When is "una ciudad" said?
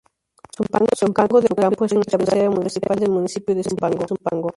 1.91-2.21